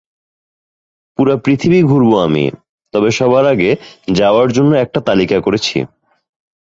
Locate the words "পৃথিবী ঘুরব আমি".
1.37-2.45